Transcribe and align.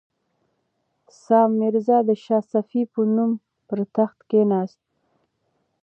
سام 1.21 1.49
میرزا 1.59 1.97
د 2.09 2.09
شاه 2.23 2.43
صفي 2.51 2.81
په 2.93 3.01
نوم 3.15 3.31
پر 3.67 3.79
تخت 3.95 4.19
کښېناست. 4.29 4.81